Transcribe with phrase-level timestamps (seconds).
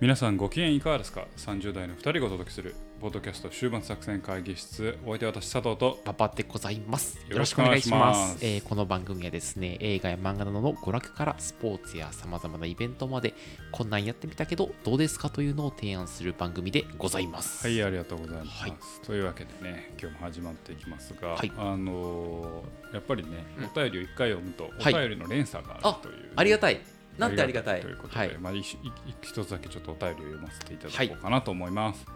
[0.00, 4.96] 皆さんご機嫌いかがですか ?30 代の2人がお届けするポッドキャスト終盤作戦会議室。
[5.04, 7.18] お相手は私佐藤とパパでございます。
[7.28, 8.18] よろしくお願いします。
[8.18, 13.34] よろしくお願いしえーこの番組はですね、映画や漫画などの娯楽からスポーツや様々なイベントまで、
[13.72, 17.66] こんなんやってみたけど、どうですかというのを提案する番組でございます。
[17.66, 18.72] はいありがとうございます、はい。
[19.04, 21.50] というわけでね今日も始まっていきますが、はい。
[21.56, 23.64] あのーやっぱりねうん。
[23.64, 24.94] お便りを1回読むとおはい。
[24.94, 26.80] 便りの連鎖があるというね、ありがたい。
[27.18, 27.80] なんてありがたい。
[27.80, 28.38] ということで、はい。
[28.38, 32.06] まあ、一つだけちょっとお便りを読ませていただこうかなと思います、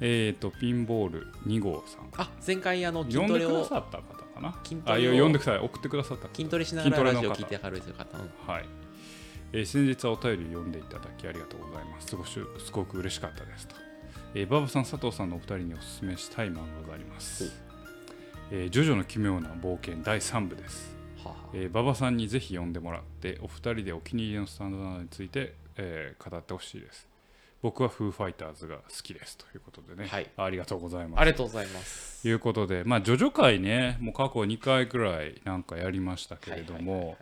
[0.00, 2.10] えっ、とピンボール2号さん。
[2.16, 4.54] あ、前回あの筋読んトレをでくださった方かな？
[4.64, 5.58] 筋トレを読んでください。
[5.58, 6.34] 送ってくださった方。
[6.34, 7.36] 筋トレしながらラ筋トレの方。
[7.36, 8.18] ジオ聞いてはるという方。
[8.18, 8.52] うん。
[8.52, 8.64] はい、
[9.52, 12.08] えー先日はお便りを読んでいただきありがとうございます。
[12.08, 13.76] すごしすごく嬉しかったですと、
[14.34, 17.52] えー、馬場さん佐藤さんのお二人にお勧めしたい漫画があります、
[18.50, 20.93] えージョジョの奇妙な冒険第3部です
[21.52, 27.08] えー馬場さんにぜひ読んでもらってお二人でお気に入りのスタンドなどについて、えー語ってほしいです。
[27.62, 30.30] 僕はフーファイターズが好きですということでね、はい。
[30.36, 31.20] ありがとうございます。
[31.20, 32.22] ありがとうございます。
[32.22, 37.16] ということでまあジョジョ界ねもう過去2回くらいなんかやりましたけれども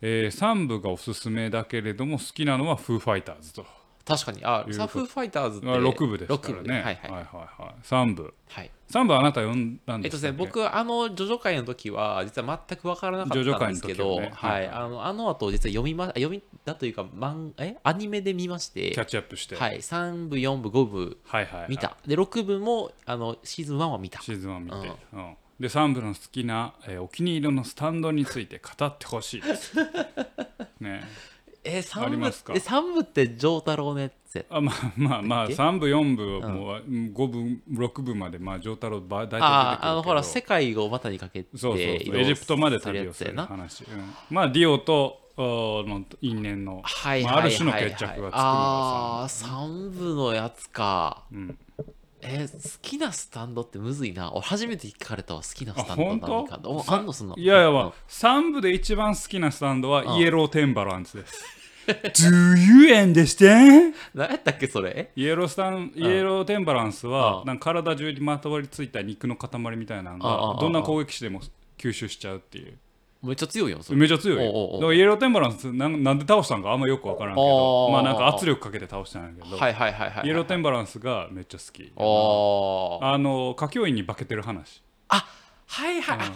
[0.00, 3.64] え3部がおすすめだけれども好きなのはフーファイターズと
[4.04, 6.74] 確かに、あいう、サフーファイターズってあ6部ですから六部ね。
[6.74, 6.96] はいはい。
[6.96, 7.74] はいはいはい。
[7.82, 8.34] 3部。
[8.48, 8.70] はい。
[8.90, 14.32] 3部あなた読んだんえっとですね、僕はあのジョジョ会の時は実は全く分からなかったんですけど、ジョジョ会の時はね。
[14.34, 18.90] ははいい、あのあの後実は読みま読みだというか漫えアニメで見まして。
[18.90, 19.56] キャッチアップして。
[19.56, 21.70] はい、3部4部5部はいはいはい。
[21.70, 24.20] 見た、で6部もあのシーズン1は見た。
[24.20, 25.36] シーズン1見て、うん。
[25.60, 29.76] で3部の好きな、えーお気に入りのスタンドについて語ってほしいです。
[30.80, 31.04] ね
[31.64, 39.46] えあ3部え三部って丈太郎のやつやあまあまあまあだっけ3部4部も5部6部までまあ丈太郎ば大体出てくるけど。
[39.46, 44.14] あああのほら世界を股にかけてそうそうエジプトまで旅をする話、うん。
[44.30, 47.82] まあディオとおの因縁の、はいまあ、ある種のはい。
[47.84, 51.22] はいはい決着がつくのがああ3部のやつか。
[51.32, 51.58] うん
[52.22, 54.32] えー好きなスタンドってむずいな。
[54.32, 57.36] 俺初めて聞かれたわ好きなスタンド何かおさあんのその。
[57.36, 57.88] いやいや、まうん。
[57.88, 60.20] あ、3部で一番好きなスタンドはうん。
[60.20, 61.44] イエローテンバランスです。
[61.86, 63.94] Do you understand?
[64.14, 65.10] 何やったっけそれ？
[65.16, 67.46] イエロースタンイエローテンバランスはうん。
[67.46, 70.20] なんか体中にまとわりついた肉の塊みたいなのうん。
[70.20, 71.40] がどんな攻撃しても
[71.78, 72.78] 吸収しちゃうっていう
[73.22, 73.98] めっちゃ強いよそれ。
[73.98, 74.50] めちゃ強いよ。
[74.50, 74.80] おうおうおう。
[74.80, 77.46] だからイエローテンバランスなんなんで倒したんかあんまよくわからんけあー。
[77.46, 79.56] どまあなんか圧力かけて倒したんやけど。
[79.56, 81.92] はいはいはいはいイエローテンバランスがめっちゃ好き。
[81.96, 83.04] おー。
[83.06, 84.82] あの歌教員に化けてる話。
[85.08, 85.24] あ
[85.66, 86.18] はいはい。
[86.20, 86.32] あ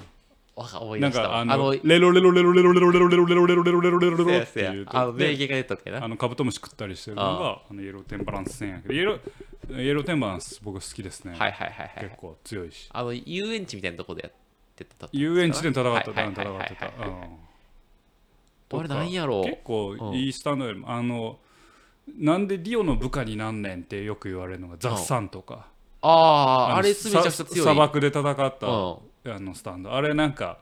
[0.55, 1.29] わか思いなん出した。
[1.29, 14.33] かあのわあのレロレロレロレロレロレロレロレロレロレロレロレロレロレロっていうやあの名で言が出たっけなあのカブトムシ食ったりしてるのがあのイエローテンバランス戦やけどイエローイエローテンバランス僕好きですねはいはいはいはい結構強いしあの遊園地みたいなとこでやっ
[14.85, 16.35] てた遊園地で戦ってた、戦っ
[16.69, 16.93] てた。
[18.69, 21.39] あれなんやろ結構いいスタンドよりも、あの、
[22.19, 25.69] なんでディオの部下になんねんってよく言われるのが、ザッサンとか。
[26.03, 27.47] ああのあれめちゃくちゃ強い。
[27.47, 29.33] さ砂漠で戦った、うん。
[29.33, 29.93] あのスタンド。
[29.93, 30.59] あれなんか、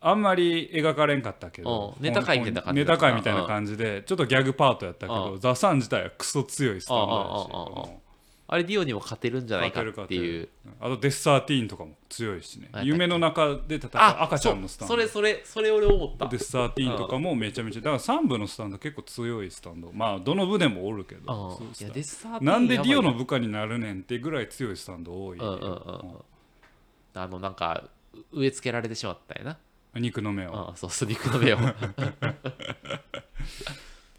[0.00, 2.02] あんまり描かれんかったけど、うん。
[2.02, 7.90] ネタ会みたいな感じネタ会みたいな感じで、ちょっとギャグパートやったけど、うザ・サン自体はクソ強いスタンドうんうんうんうん。
[7.90, 8.03] やし
[8.46, 10.42] あれディオにも勝てるんじゃないかっていう。
[10.42, 12.68] るあとデスサーティーンとかも強いしね。
[12.82, 14.94] 夢の中で戦うあ赤ちゃんのスタンド。
[14.94, 16.26] それそれそれ俺思った。
[16.26, 19.90] デスサーティーンとかもめちゃめちゃだから3部のスタンド結構強いスタンド。
[19.92, 21.58] まあどの部でもおるけど。
[22.42, 22.58] な。
[22.58, 25.78] んでディオの部下になるねんってぐらい強いスタンド多い、うんうんうんうん。
[27.14, 27.84] あのなんか
[28.30, 29.56] 植え付けられてしまったんや
[29.94, 31.56] 肉の芽を、そうそう肉の芽を。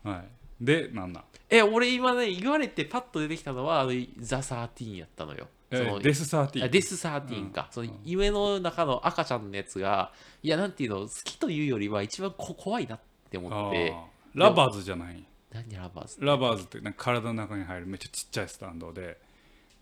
[0.03, 0.27] はい、
[0.59, 5.47] でなんなんえ俺今ね言われてパッと出てきたのはあのザ・サーティーンやったのよ。
[5.71, 6.67] そのえデスサーティーン？
[6.67, 10.11] あデスサーティーンか、その夢の中の赤ちゃんのやつが
[10.41, 10.99] いやなんていうの？
[11.01, 12.99] 好きというよりは一番こ怖いなっ
[13.29, 13.93] て思って。
[14.33, 15.25] ラバーズじゃない？
[15.51, 19.17] 何ラバーズラバーズってなんか体の中に入るめっちゃちっちゃいスタンドで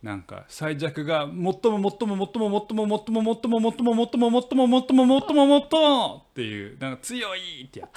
[0.04, 7.90] なんか最弱が最も最も最も最も最も最も最も最も最も最も最も最も最も最もっていうなんか強いってや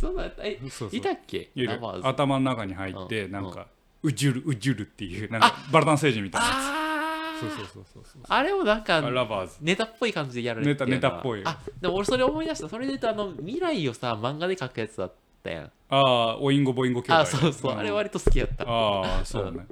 [0.00, 3.66] そんなえつそうそういたっけいるラバーズ頭の中に入ってうんなんか
[4.02, 15.12] うじゅるうじゅるっていうなんかバルタン星人みたいなやあつそうそうそうそうそうあれもなんかあラバーズネタっぽい感じでやられてるネタネタっぽいあでも俺それ思い出したそれで言うとあの未来をさ漫画で描くやつだっ
[15.42, 19.66] たやんああオインゴボインゴ兄弟あそうそう、あれ割と好きやったああそうね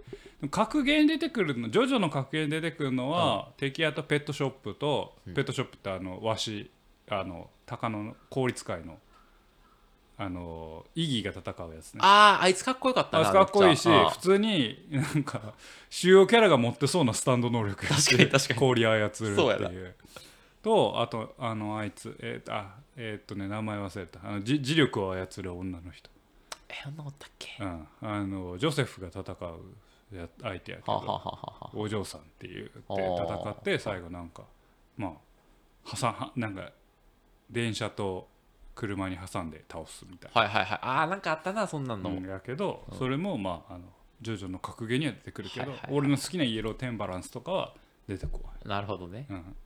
[0.50, 6.70] 格言に出てくるのジョジョの格言に出てくるのは、敵屋とペットショップと、ペットショップってあのワシ
[7.08, 8.98] あの鷹の効率界の
[10.18, 12.00] あのイギーが戦うやつね。
[12.02, 15.54] あああいつかっこよかったなあかっこいいし普通になんか
[15.90, 18.60] 主要キャラが持ってそうなスタンド能力やかに確かに。
[18.60, 19.94] 氷操るっていう。
[20.62, 24.20] とあとあのあいつえーとあえーっとね名前忘れた。
[24.22, 26.10] あのじ磁力を操る女の人。
[26.68, 27.56] えそんなことあったっけ？
[27.60, 29.60] うん、あのジョセフが戦う
[30.16, 31.70] や相手やけど。
[31.74, 34.44] お嬢さんっていうで戦って最後なんか
[34.96, 35.08] ま
[35.86, 36.70] あ挟はなんか
[37.50, 38.28] 電車と
[38.74, 40.78] 車に挟んで倒すみたいはいはいはい。
[40.82, 43.84] ああなんかあったなそんなの、うんやけどそれもまああの
[44.20, 47.74] ジョジョの格ゲーには出てくるけど、俺の好きなイエローテンバランスとかは
[48.06, 49.26] 出てこなるほどね。
[49.28, 49.56] ない、うん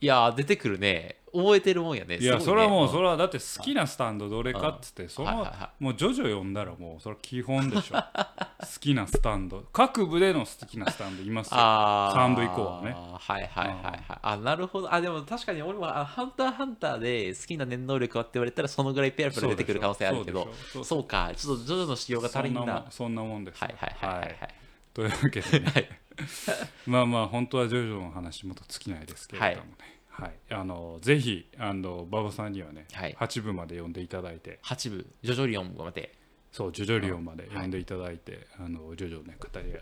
[0.00, 1.16] いやー出てくるね。
[1.32, 2.16] 覚えてるもんやね。
[2.16, 5.46] いやすごそれはもうねそれはだって好きなスタンドどれかっつってその
[5.78, 7.96] もうジョジョ読んだらもうそれは基本でしょ。
[7.98, 9.64] 好きなスタンド。
[9.72, 11.56] 各部での好きなスタンドいますよ。
[11.58, 12.16] あー。
[12.16, 12.92] 三部以降はね。
[12.92, 14.92] はいはいはいはいあなるほど。
[14.92, 20.48] あでも確かに俺はあハンターハンターで好きな念能力はって言われたらそのぐらいペラペラ出てくる可能性あるけど
[20.82, 21.32] そうか。
[21.36, 22.60] ちょっとジョジョの仕様が足りんな。
[22.60, 23.68] そんなもんそんなもんですよ。
[23.68, 24.28] はいはいはいはい。
[24.28, 24.54] はい。
[24.94, 25.70] というわけでね。
[25.74, 25.88] はい
[26.86, 29.98] まあまあ本当はジョジョの話もっと尽きないですけれどもね。
[30.08, 33.16] はい、あのぜひあの馬場さんにはね、はい。
[33.20, 34.58] 8部まで読んでいただいて。
[34.64, 36.12] 8部ジョジョリオンまで
[36.50, 39.72] そうジョジョリオンまで読んでいただいて、あのジョジョをね語り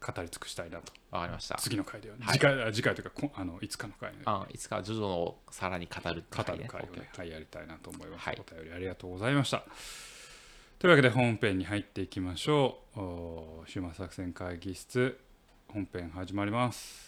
[0.00, 0.92] 語り尽くしたいなと。
[1.10, 1.56] わかりました。
[1.56, 2.34] 次の回ではね、はい。
[2.34, 8.38] 次回あ次回というかこあのいつかの回で、ね、語あいつかジョジョのさらに語るってる回をね、はい、やりたいなと思います、はい。
[8.40, 9.62] お便りありがとうございました。
[10.78, 13.00] というわけで本編に入っていきましょう。
[13.00, 15.18] おー終末作戦会議室
[15.68, 17.06] 本編始まります。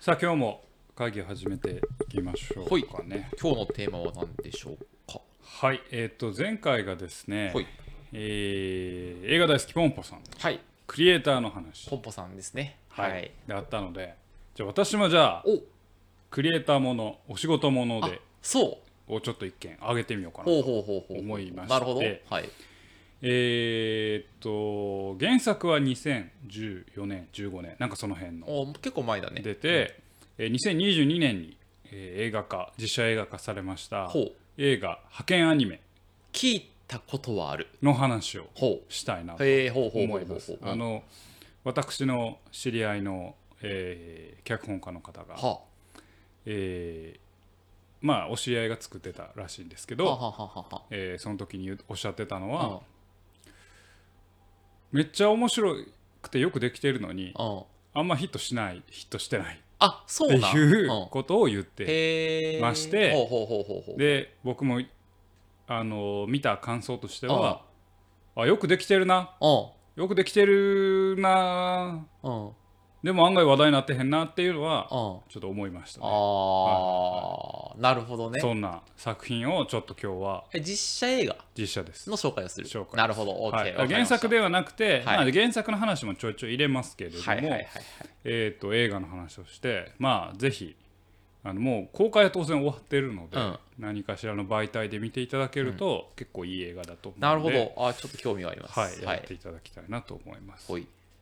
[0.00, 0.64] さあ今日も
[0.96, 3.30] 会議を始めていきましょうかね。
[3.40, 4.78] 今日のテーマは何でしょう
[5.12, 5.20] か？
[5.42, 5.80] はい。
[5.92, 7.66] えっ、と前回がですねほい。
[8.12, 10.60] えー映画大好きポンポさんはい。
[10.86, 11.88] クリエイターの話。
[11.88, 12.78] ポンポさんですね。
[12.88, 13.30] はい、はい。
[13.46, 14.14] であったので
[14.54, 15.60] じゃあ私もじゃあお。
[16.30, 18.78] クリエイターものお仕事ものあでそ
[19.08, 19.14] う。
[19.14, 21.18] をちょっと一件上げてみようかなほうとほうほうほう。
[21.20, 21.74] 思いまして。
[21.74, 22.00] なるほど。
[22.00, 22.48] はい
[23.26, 28.46] えーっと原作は2014年15年なんかその辺の。
[28.46, 29.40] お結構前だね。
[29.40, 29.98] 出て、
[30.36, 31.56] えー2022年に、
[31.86, 34.12] えー映画化実写映画化されました
[34.58, 35.80] 映画「派遣アニメ。
[36.32, 40.58] 聞いたことはある」の話をほしたいなと思います。
[40.62, 41.02] あの
[41.64, 45.60] 私の知り合いの、えー脚本家の方が、は
[46.44, 47.18] えー
[48.06, 52.82] まあお知り合いが作ってたらしいんですけど、あはあはあはえーその時におっしゃってたのあは、
[54.94, 55.76] めっちゃ面白
[56.22, 57.46] くてよくできてるのにうん。
[57.46, 57.62] うん
[57.96, 63.96] あんまヒットしないヒットしてないあそうってなんいううんことを言ってましてほうほうほうほうほう。
[63.96, 64.80] で僕も
[65.68, 67.62] あの見た感想としては
[68.34, 69.30] あよくできてるな。
[69.40, 71.84] うよくできてるな。
[71.84, 72.50] んうん
[73.04, 74.88] でも案外話題になってへんなっていうのはうん。
[74.88, 76.06] ちょっと思いましたね。
[76.10, 78.40] ああなるほどね。
[78.40, 81.36] そんな作品をちょっと今日はえ実写映画？
[81.54, 82.08] 実写です。
[82.08, 82.66] の紹介をする。
[82.66, 83.32] 紹介なるほど。
[83.32, 85.18] OK はい原作ではなくて、はい。
[85.18, 87.68] まあ、原作の話もちょいちょい入れますけれども、はいはいはいはい。
[88.24, 90.74] えー、と映画の話をしてまあぜひ
[91.42, 93.58] あのもう公開は当然終わってるので、うん。
[93.78, 97.88] 何かしらの媒体で見ていただけると、結構いい映画だと思うのでなるほど。
[97.88, 98.78] あちょっと興味はあります。
[98.78, 100.72] はい、やっていただきたいなと思います。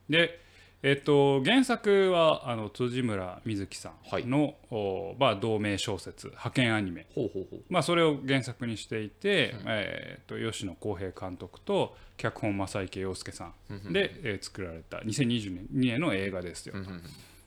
[0.08, 0.38] で、
[0.82, 7.06] えっと原作はあの辻村瑞希さんの、おまあ、同名小説「派遣アニメ。
[7.14, 16.74] ほうほうほう」まあ、それを原作にしていて、えっと吉野公平監督と脚本正池洋介さんで、えー作られた2022年の映画ですよ。
[16.76, 17.02] うんうん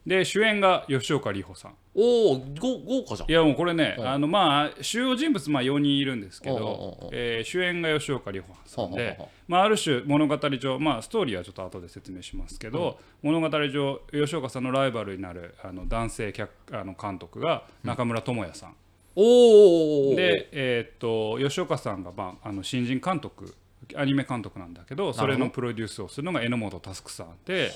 [0.05, 1.75] で主演が吉岡里帆さん。
[1.95, 3.31] おお豪華じゃん。
[3.31, 18.75] いやもうこれね、うんあのまあ主要人物まあ4人いるんですけどうん、えー主演が吉岡里帆さんでまあ、ある種物語上、まあ、ストーリーはちょっと後で説明しますけど、物語上吉岡さんのライバルになるあの男性脚あの監督が中村智也さん、
[19.15, 23.55] おおで、えーっと吉岡さんが、まあ、あの新人監督
[23.95, 27.71] アニメ監督なんだけどそれのプロデュースをするのが榎本佑さんで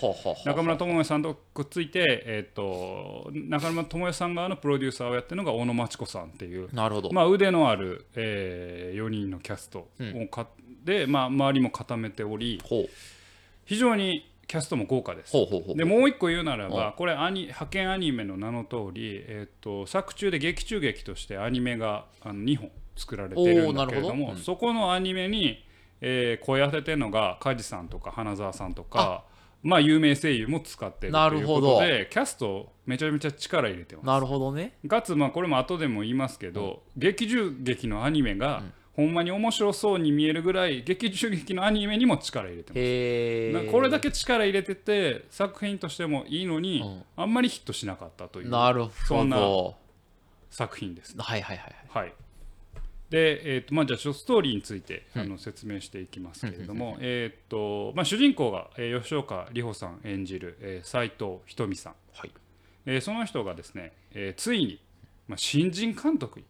[0.46, 10.48] 中村智也さんとくっついて、えーっと中村智也さん側のプロデューサーをやってるのが小野真知子さんっていうなるほど、まあ、腕のある、え4人のキャストをか、
[10.84, 12.62] で、まあ、周りも固めており
[13.66, 15.32] 非常にキャストも豪華です。
[15.32, 24.38] ほうほうほうでもう一個言うならばこれアニ派遣アニメの名の通り、えー、と作中で劇中劇としてアニメがあの2本作られてるんだけれども、うん。
[24.38, 25.64] そこのアニメに、
[26.02, 29.24] えー声当ててるのが梶さんとか花澤さんとか
[29.62, 31.76] まあ有名声優も使ってるなというるほど。
[31.76, 34.06] ことでキャストめちゃめちゃ力入れてます。
[34.06, 34.78] なるほどね。
[34.88, 38.64] かつまあこれも後でも言いますけど、劇中劇のアニメが、
[38.94, 42.70] ほんまに面白そうに見えるぐらい劇中劇のアニメにも力入れて
[43.54, 43.72] ます。
[43.72, 47.04] これだけ力入れてて作品としてもいいのに、うん。
[47.18, 49.76] あんまりヒットしなかったというなるほそんなど
[50.50, 52.06] 作品です、はいはいはいはい。
[52.06, 52.14] はい
[53.10, 62.32] で、えーとまあ、じゃあちょっとストーリーについて、あの説明していきますけれども、えーとまあ、主人公が、えー吉岡里帆さん演じる、えー、斉藤ひとみさん、はい。
[62.86, 64.80] えーその人がですね、えーついに
[65.28, 66.46] まあ、新人監督に、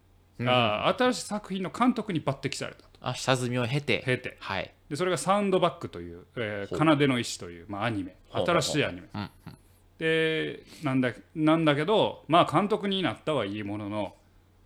[0.46, 2.88] あー新しい作品の監督に抜擢されたと。
[3.00, 4.02] あ下積みを経て。
[4.04, 4.36] 経て。
[4.40, 4.70] はい。
[4.90, 8.16] でそれがサウンドバックという「えー奏の石」という、まあ、アニメ。
[8.32, 9.08] 新しいアニメ。
[9.14, 9.56] うんうん。
[9.98, 14.14] でなんだなんだけどまあ監督になったはいいものの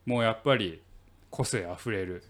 [0.06, 0.80] もうやっぱり
[1.34, 2.22] 個性あふれる、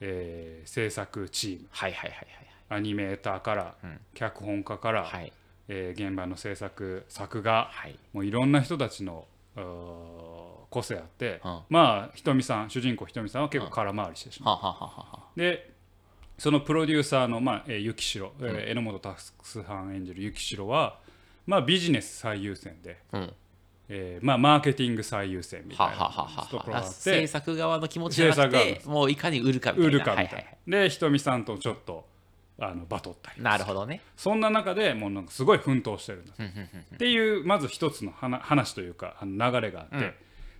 [0.00, 1.68] えー制作チーム。
[1.70, 2.26] はいはいはい
[2.68, 4.00] アニメーターから、うん。
[4.14, 5.12] 脚本家から、はい。
[5.12, 5.32] はい
[5.68, 7.98] えー現場の制作作画はい。
[8.14, 9.26] もういろんな人たちの
[10.70, 11.60] 個性あって、うん。
[11.68, 14.84] まあひとみさん主人公ひとみさんは結構空回りしてしまう、はあはあ
[15.16, 15.70] はで
[16.38, 20.98] そのプロデューサーの、まあえー、幸代、えー榎本拓さん演じる幸代は、
[21.46, 23.32] まあ、ビジネス最優先で、あうん
[23.88, 29.88] えーまあ、マーケティング最優先みたはいはなところがあっあ制て作側の気持ちじゃなくてもういかに売るかみたいな。
[29.88, 32.04] 売るかみたいな、はいはいでひとみさんとちょっと
[32.58, 34.00] あのバトったりなるほどね。
[34.16, 40.14] そんな中でもうなんかすごい奮闘してるんだうんうんうんっていうまず一つの話話というかあの流れがあって、うん。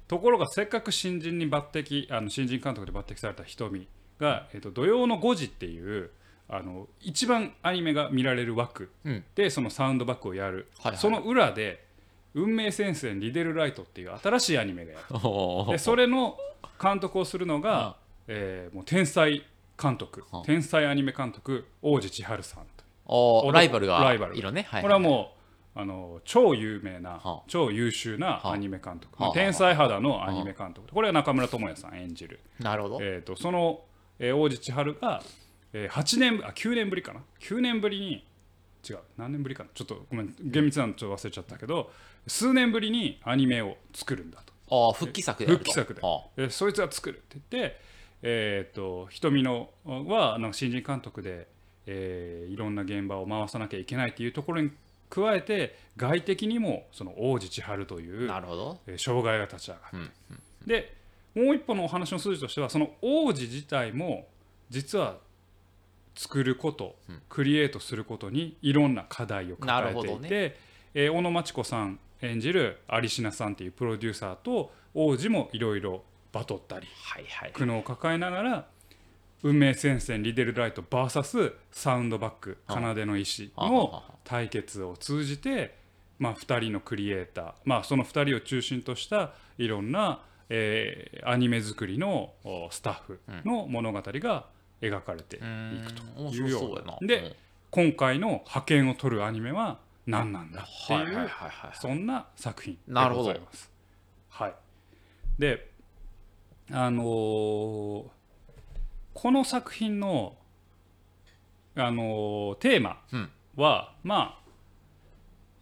[0.06, 3.88] ところがせっかく新人に抜擢あの新人監督で抜擢された瞳
[4.20, 6.10] が、えっと土曜の5時っていう
[6.48, 9.24] あの一番アニメが見られる枠うん。
[9.34, 10.98] でそのサウンドバックをやる、はいはい。
[10.98, 11.84] その裏で
[12.36, 14.98] 「運命戦線リデルライト」っていう新しいアニメがや
[15.72, 16.38] でそれの
[16.80, 17.96] 監督をするのが、
[18.28, 19.42] えーもう天才
[19.80, 20.24] 監督。
[20.30, 20.42] はあ。
[20.44, 22.64] 天才アニメ監督王子千春さん
[23.06, 24.36] とライバルがライバル。
[24.36, 24.66] いるね。
[24.68, 25.32] はいこれはも
[25.74, 27.42] うあの超有名な、はあ。
[27.48, 28.52] 超優秀なはあ。
[28.52, 32.98] アニメ監督、はあ天才肌のアニメ監督、これは中村智也さん演じる、なるほど。
[33.02, 33.82] えー、とその、
[34.18, 35.22] えー王子千春が、
[35.72, 37.20] えー、8年あ9年ぶりかな。
[37.40, 38.26] 9年ぶりに
[38.88, 38.98] 違う。
[39.16, 39.70] 何年ぶりかな？
[39.74, 40.34] ちょっとごめん。
[40.40, 41.90] 厳密なのちょっと忘れちゃったけど
[42.26, 44.52] 数年ぶりにアニメを作るんだと。
[44.68, 46.00] ああ復帰作で復帰作で。
[46.02, 47.80] あでそいつが作るって言って、
[48.22, 51.46] えー、と瞳のはなんか新人監督で、
[51.86, 54.70] えーいろんな現場を回さなきゃいけないっていうところに
[55.08, 58.80] 加えて外的にもその王子千春という、なるほど。
[58.86, 60.10] えー障害が立ち上がる、うん
[60.66, 60.96] で
[61.34, 64.26] もう一歩のお話の筋としてはその王子自体も
[64.70, 65.18] 実は
[66.16, 66.96] 作ること、
[67.28, 70.56] クリエイトすることにいろんな課題を抱えていて、ね。
[70.94, 77.52] えー小野真知子さん演じる有品さんっていうプロデューサーと王子もいろいろバトったりはいはい。
[77.52, 78.66] 苦悩を抱えながら
[79.42, 85.76] 運命戦線リデルライト VS サウンドバック奏の石の対決を通じて、
[86.18, 94.46] まあ、2人のクリエイター、まあ、その2人を中心としたいろんな、えーアニメ作りのおスタッフの物語が
[94.80, 96.98] 描かれていくと面いうようやな。
[97.00, 97.36] うで
[97.70, 101.70] 今回の派遣を取るアニメは何なんだってはいはいはいいうはい。
[101.74, 103.70] そんな作品でなるほどございます。
[104.28, 104.54] はい、
[105.38, 105.70] で
[106.70, 108.04] あのー
[109.14, 110.36] この作品の、
[111.74, 113.30] あのーテーマうん。
[113.56, 114.45] は、まあ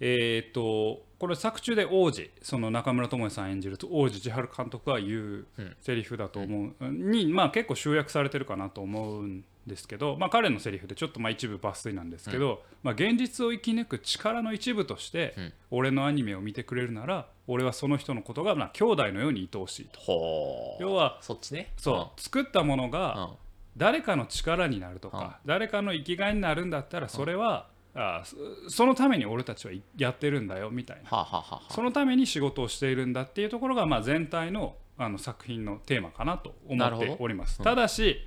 [0.06, 5.76] えっ、とこれ作中で王子その中村智也さん演じると王子千春監督が言ううん。
[5.80, 15.52] セリフだと思う、に、まあ、結構集約されてるかなと思うんですけど、まあ、彼のセリフでちょっとまあ一部抜粋なんですけど、まあ、現実を生き抜く力の一部として、うん。
[15.70, 20.76] 俺のアニメを見てくれるなら俺はその人のことがまあ兄弟のように愛おしいと。
[20.80, 21.72] 要はそっちね。
[21.78, 22.90] そう作ったものうん。
[22.90, 23.30] が
[23.78, 25.18] 誰かの力になるとうん。
[25.18, 28.36] か誰かの生きがいになるんだったらそれはあそ
[28.68, 31.10] そのために俺たちはいやってるんだよみたいな。
[31.10, 37.58] はあはあはそのために仕事をしているんだっていうところがまあ全体のあの作品のテーマかなと思っております。
[37.58, 37.64] うん。
[37.64, 38.26] ただし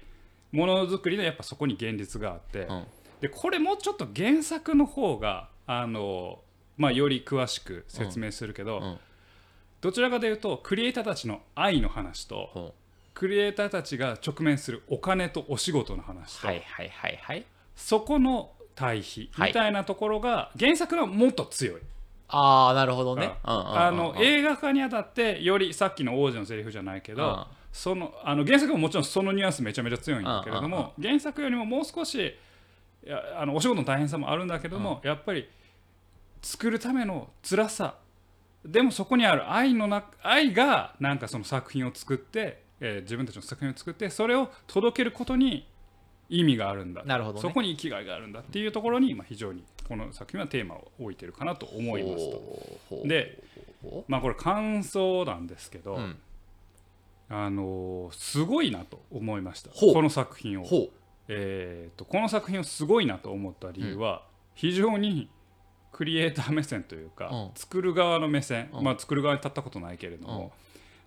[0.52, 2.86] ものづくりのやっぱそこに現実があって、うん。
[3.22, 6.40] でこれもうちょっと原作の方があの、
[6.78, 8.98] まあ、より詳しく説明するけど、うん。
[9.82, 12.74] どちらかというとクリエイターたちの愛の話とほ
[13.14, 17.46] クリエイターたちが直面するお金とお仕事の話と、うはいはいはいはい。
[17.76, 19.50] そこの対比はい。
[19.50, 21.82] みたいなところが原作のはもっと強い。
[22.30, 23.34] ああなるほどね。
[23.44, 27.44] あの映画化にあたってよりさっきの王子のセリフじゃないけど、うん。
[27.72, 32.36] そのあの原作ももちろんそのニュアンスめちゃめちゃ強いんだけれども、原作よりももう少し
[33.36, 35.50] あのお仕事の大変さもあるんだけども、やっぱり
[36.42, 37.96] 作るための辛さ
[38.66, 45.68] でもそこにある愛のな愛がなんかその作品を作って、えー自分たちの作品を作ってそれを届けることに
[46.30, 47.04] 意味があるんだ。
[47.06, 47.42] なるほどね。
[47.42, 53.08] そこに生きがいがあるんだっていうところに、まあ、非常にこの作品はテーマを置いてるかなと思いますと。
[53.08, 53.44] で
[53.82, 56.18] ほまあこれ感想なんですけど、ううん。
[57.30, 59.70] あのーすごいなと思いました。
[59.70, 60.66] この作品を、
[61.28, 64.24] えー、とこの作品をすごいなと思った理由は、
[64.56, 65.30] 非常に
[65.92, 67.52] クリエイター目線というか、うん。
[67.56, 68.84] 作る側の目線、うん。
[68.84, 70.50] まあ作る側に立ったことないけれども、うん。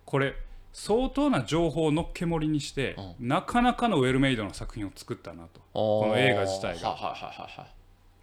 [0.05, 0.35] これ
[0.73, 5.61] 相当な情報をのっけ盛りにして、うなかなかのウェルメイドな作品を作ったなと。
[5.73, 6.89] この映画自体が。
[6.89, 7.67] ははは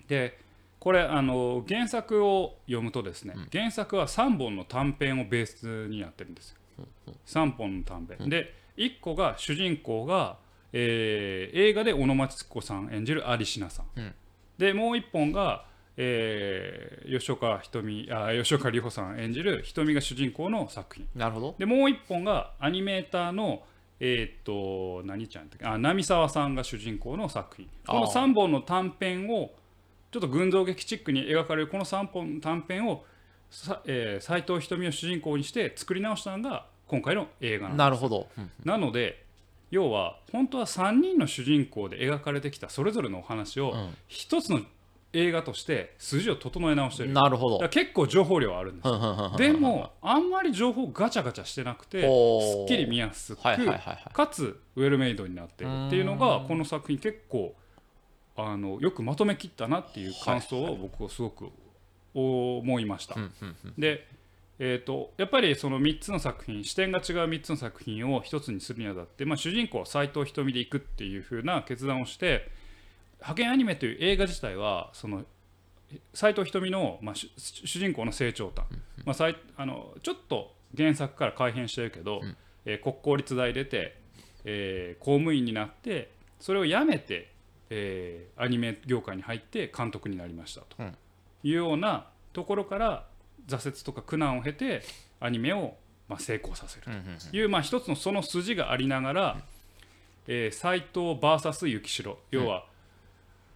[0.06, 0.38] で
[0.78, 3.48] これあの原作を読むとですね、うん。
[3.52, 6.86] 原作は3本の短編をベースになってるんですよ。
[7.26, 10.38] 3本の短編、で1個が主人公が、
[10.72, 14.14] えー映画で小野松子さん演じる有品さん、うん。
[14.56, 15.66] でもう1本が、
[16.00, 21.08] えー吉岡ひとみあ吉岡里帆さん演じる瞳が主人公の作品。
[21.14, 21.54] なるほど。
[21.58, 23.62] でもう1本がアニメーターの
[23.98, 27.68] えーっと何ちゃんあ波沢さんが主人公の作品。
[27.86, 29.50] このあー3本の短編を
[30.12, 33.04] ちょっと群像劇チックに描かれるこの3本の短編を
[33.50, 37.78] さ、えー、斉藤ひとみを主人公にして作り直したのが今回の映画なんです。
[37.78, 39.24] なるほど、うんなので
[39.70, 43.94] 要は本当は3人の主人公で描かれてきたそれぞれのお話をうん。
[44.06, 44.62] 一つの
[45.12, 47.12] 映画として筋を整え直してる。
[47.12, 47.68] なるほど。
[47.68, 49.34] 結構情報量はあるんですよ。
[49.38, 52.06] でもあんまり情報ガチャガチャしてなくてす
[52.64, 57.54] っきり見やすくはいはいかつウェルメイドになってるっていうのがこの作品結構
[58.36, 61.48] あのよくまとめきったなっていう感想を僕はすごく
[62.14, 63.16] 思いました。
[63.78, 64.06] で、
[64.58, 72.50] えー、とやっぱりその3つの作品視点が違う3つの作品を1つにするにあたって、まあ、主人公は斎藤瞳でいくっていう風な決断をして
[73.20, 75.24] 派遣アニメという映画自体はその
[76.14, 78.66] 斎藤瞳の、まあ、主主人公の成長譚、
[79.04, 82.20] まあ、さいあのちょっと原作から改変してるけど、
[82.64, 83.96] えー国公立大出て、
[84.44, 87.32] えー公務員になってそれを辞めて、
[87.70, 90.76] えーアニメ業界に入って監督になりましたと。
[90.78, 90.96] うん。
[91.44, 93.06] いうようなところから
[93.46, 94.82] 挫折とか苦難を経て
[95.20, 95.76] アニメを
[96.08, 97.18] まあ成功させるうんうんうん。
[97.18, 99.40] という、まあ、一つのその筋がありながら、
[100.26, 102.66] えー、斎藤 VS 幸代要は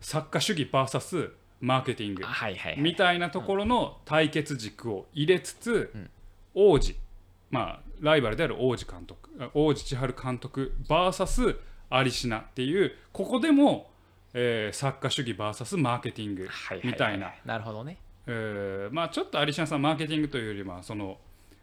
[0.02, 2.24] 作家主義 VS マーケティング
[2.76, 5.92] みたいなところの対決軸を入れつつ、
[6.54, 6.96] 王子
[7.50, 11.56] まあライバルである王子監督あ王子千春監督 VS
[11.90, 13.90] 有品っていうここでも、
[14.34, 16.48] えー作家主義 VS マーケティング
[16.82, 17.98] みたいな、なるほどね。
[18.26, 21.18] えーまあちょっと有品さんマーケティングというよりはその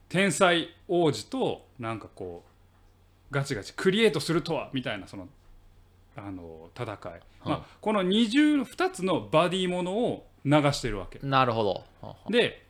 [0.08, 5.28] 天才王子となんかこうガチガチクリエイトするとはみたいなその
[6.15, 6.98] あの戦い、
[7.45, 11.19] まあ、この二重2つのバディものを流してるわけ。
[11.24, 12.15] なるほど。
[12.30, 12.65] で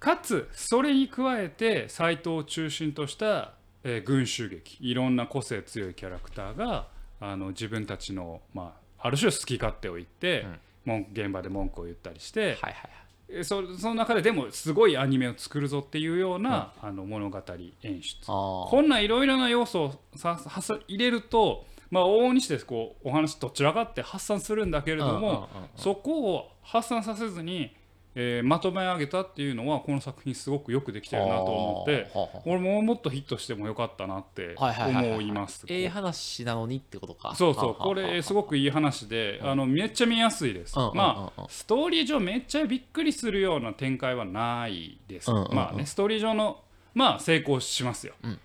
[0.00, 3.52] かつそれに加えて斎藤を中心とした、
[3.84, 4.78] えー群衆劇。
[4.80, 6.88] いろんな個性強いキャラクターが
[7.20, 10.44] あの自分たちの、まあ、ある種好き勝手を言って、
[10.84, 12.90] 文現場で文句を言ったりして、はいはいはい。
[13.28, 17.40] えーそその中ででもすごいアニメを作るぞっていうような、あの物語
[17.82, 18.26] 演出。
[18.26, 27.76] こんないろいろな要素をさはさ入れると、まあ、往々にしてこうお話どちらかって発散するんだけれども、そこを発散させずに、
[28.14, 32.10] えーまとめ上げたっていうのはこの作品すごくよくできてるなと思って
[32.46, 35.66] 俺ももっとヒットしてもよかったなって思います。
[35.68, 37.34] ええ話なのにってことか。
[37.34, 40.74] そうそうこれすごくいい話であのめっちゃ見やすいです。
[40.94, 45.30] まあストーリー上めっちゃびっくりするような展開はないです。
[45.30, 46.62] まあねストーリー上の
[46.94, 48.14] まあ成功しますよ。
[48.26, 48.38] ん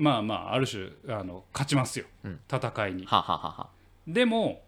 [0.00, 2.40] まあまあある種あの勝ちますよ、ん。
[2.50, 3.04] 戦いに。
[3.04, 3.68] はははは
[4.08, 4.62] でも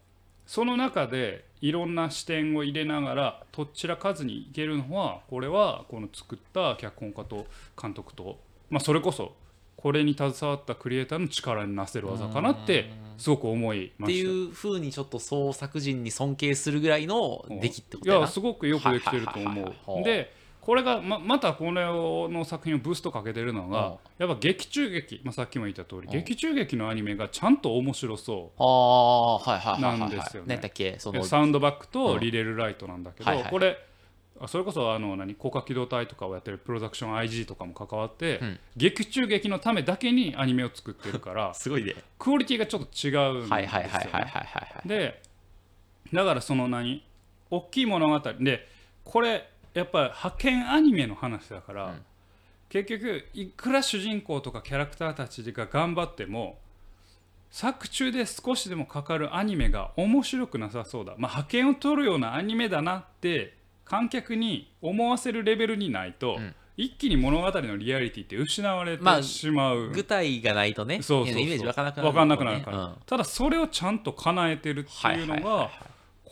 [0.46, 7.46] その中でいろんな視点を入れながらとっちらかずにいけるのはこれはこの作った脚本家と
[7.80, 9.34] 監督と、まあ、それこそ
[9.76, 14.20] これに携わったクリエイターの力になせる技かなってすごく思いました。
[14.20, 18.18] っていうふうにちょっと創作陣に尊敬するぐらいの出来ってことやな。
[18.20, 20.04] いやすごくよくできてると思う。
[20.04, 28.62] でこれがままたこのの作品をブーストかけてるのがやっぱ劇中劇、まあ、さっきも言った通り劇中劇のアニメがちゃんと面白そう
[29.82, 30.54] なんですよね。
[30.54, 30.96] 何だっけ？
[31.00, 33.76] そのサウンドバックとリレルライトなんだけど、これ
[34.40, 35.34] あそれこそあの何？
[35.34, 38.60] 高架機動隊とかをやってるプロダクション IG とかも関わって、ん。
[38.76, 41.96] 劇中劇のためだけにアニメを作ってるから すごいね。
[42.20, 43.48] クオリティがちょっと違うんですよ、ね。
[43.50, 44.88] はいはいはいはいはいはい。
[44.88, 45.20] で
[46.12, 47.02] だからその何？
[47.50, 48.32] 大きい物語。
[48.40, 48.68] で
[49.04, 51.94] これやっぱり派遣アニメの話だから、
[52.68, 56.58] 結局いくら主人公とかキャラクターたちが頑張っても
[57.50, 63.54] 作中で少しでもかかるアニメが面白くなさそうだ、まあ、派遣を取るようなアニメだなって
[63.84, 66.54] 観客に思わせるレベルにないと、ん。
[66.74, 75.70] 一気に物語のリアリティって失われまあてしまう、具体がないとねそうそうイメージわからなくなるわかんなくなるから、うんただそれをちゃんと叶えてるっていうのはいはいはいが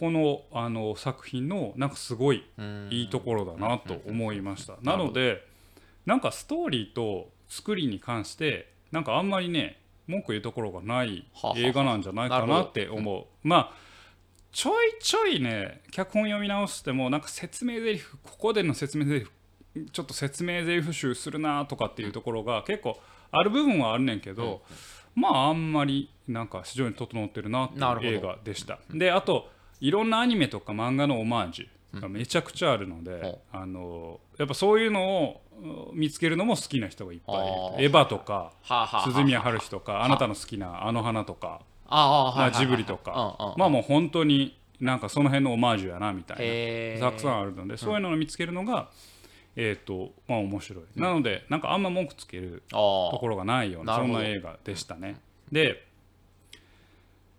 [0.00, 2.88] このあの作品のなんかすごいうん。
[2.90, 4.78] いいところだなと思いました。
[4.82, 5.46] なので
[6.06, 13.26] なんかストーリーと作りに関してなんかあんまりね文句言うところがない映画なんじゃないかなって思う。
[13.46, 13.72] まあ
[14.52, 19.26] ちょいちょいね脚本読み直してもなんか説明台詞ここでの説明台詞
[19.92, 22.98] ちょっと説明台詞集するなとかっていうところが結構
[23.30, 24.62] ある部分はあるねんけど、
[25.14, 28.78] まああんまりなんか非常に整ってるなっていう映画でした。
[28.94, 29.50] であと
[29.80, 35.40] いろんなアニメとか漫画のオマージュがめちゃくちゃあるので、あのやっぱそういうのを
[35.92, 41.60] うん見つけるのも好きな人がいっぱいいるエヴァとかはあ、はあはあ、鈴宮春日とかあなたの好きなあの花とか、
[42.50, 48.88] ジブリとか、うんうんまあもう本当になんかその辺のオマージュやなみたいなたくさんあるのでそういうのを見つけるのが、
[49.56, 52.76] えっ、とまあ面白い、なのでなんかあんま文句つけるあ
[53.12, 55.20] ところがないようなそんな映画でしたね。
[55.52, 55.89] で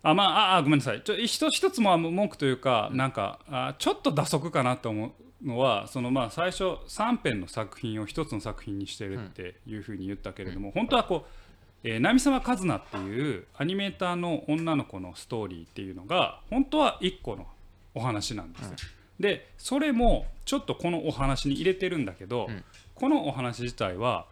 [0.04, 1.02] あまあああごめんなさい。
[1.02, 11.30] ちょ一つ一つも文句というか、なんかあちょっと打足かなと思うのはそのまあ最初3編の作品を一つの作品にしてるっていうふうに言ったけれども、本当はこう
[11.88, 17.48] 「えー、波沢和奈」っていうアニメーターの女の子のストーリーっていうのが本当は1個の
[17.94, 18.76] お話なんですよ。
[19.20, 22.50] でそれもちょっとこのお話に入れてるんだけど、
[22.96, 24.26] このお話自体は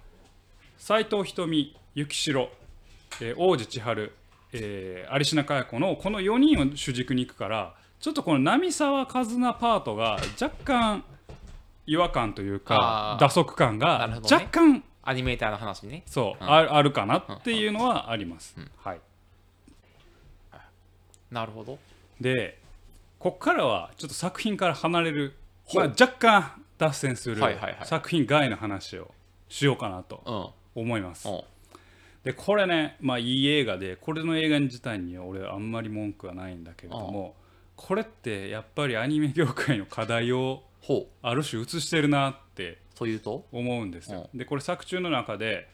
[0.77, 2.49] 斎藤瞳幸代、
[3.21, 4.13] えー王子千春、
[4.53, 11.03] えー有島佳代子のこの4人を主軸に行くからちょっとこの波沢和奈パートが若干
[11.85, 16.03] 違和感というか打足感がるほどね若干アニメーターの話ね。
[16.05, 18.55] そう、あるあるかなっていうのはあります。
[18.77, 18.99] はい、
[21.31, 21.79] なるほど。
[22.21, 22.59] で
[23.17, 25.35] ここからはちょっと作品から離れる、
[25.73, 27.41] まあ、若干脱線する
[27.83, 29.11] 作品外の話を
[29.47, 30.53] しようかなと。
[30.75, 31.27] 思います。
[31.27, 31.41] うん。
[32.23, 37.35] でこれねまあいい映画でこれの映画自体には俺あんまり文句はないんだけれども
[37.75, 40.63] これってやっぱりアニメ業界の課題を。
[41.21, 43.45] ある種映してるなってというと？
[43.51, 44.29] 思うんですよ。
[44.33, 45.67] でこれ作中の中で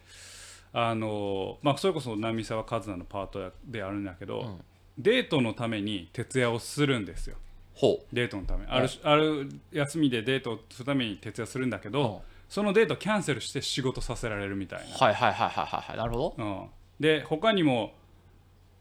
[0.73, 4.61] あのまあそれこそ波沢和奈のパートやであるんだけど、ん。
[4.97, 7.37] デートのために徹夜をするんですよ。
[7.75, 8.65] ほデートのため。
[8.65, 11.93] あるある休みでデートをするために徹夜するんだけうん。
[11.93, 14.97] どそのデートキャンセルして仕事させられるみたいなう。
[14.97, 15.97] はいはいはいはいはい。
[15.97, 16.35] なるほど。
[16.37, 17.93] うん、で他にも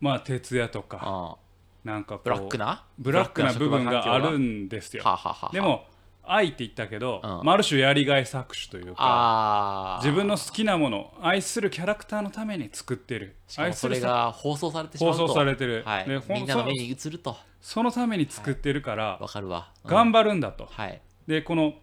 [0.01, 1.37] まあ徹夜とかあ
[1.83, 2.85] なんかブラックな？
[2.99, 5.85] ブラックな部分があるはんですよあ、はあはあ、で、も
[6.23, 10.01] 愛って言ったけど、うんまあある種やりがい搾取というか。
[10.03, 15.33] 自分の好きなもの愛するキャラクターのために作ってるそれが放送されてしま放うと。
[15.33, 16.21] 送されてる、はいで。
[16.29, 17.37] みんなのそ目に映ると。
[17.61, 19.71] そのために作ってるから、わかるわ。
[19.85, 21.01] うん頑張るんだと、はい。
[21.27, 21.75] でこの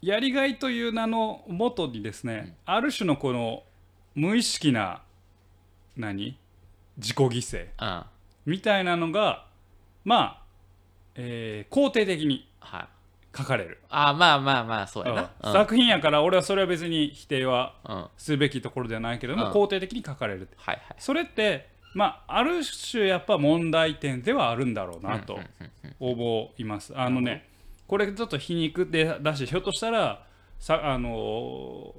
[0.00, 3.62] やりがいという名のもとにですね、ある種のこの
[4.14, 5.02] 無意識な
[5.96, 6.36] 何？
[6.96, 8.04] 自己犠牲うん。
[8.46, 9.46] みたいなのが
[10.04, 10.42] まあ、
[11.16, 12.88] えー肯定的にはい。
[13.36, 15.30] 書かれる、あーまあまあまあ、そうやな。
[15.42, 17.92] うん作品やから俺はそれは別に否定はうん。
[17.92, 18.00] うん。
[18.02, 20.80] はいすべきところではないけども、うん肯定的に書かれるはい。
[20.98, 25.38] それってまあある種やっぱ問題点ではあるんだろうなと
[26.00, 26.92] 思います。
[26.96, 27.47] あのね
[27.88, 30.24] これちょっと皮肉でだしひょっとしたら
[30.60, 31.94] さあの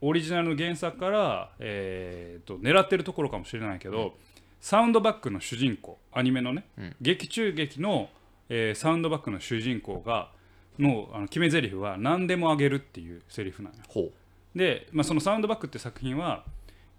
[0.00, 4.14] オリジナルの原作から、えー、と狙ってるところかもしれないけど、
[4.60, 8.08] サウンドバックの主人公アニメのね、うん劇中劇の、
[8.48, 10.30] えーサウンドバックの主人公が
[10.78, 13.82] のあの決め台詞は何でもあげるっていうセリフなのよ。
[13.88, 14.10] ほ
[14.54, 16.44] で、まあ、その「サウンドバック」って作品は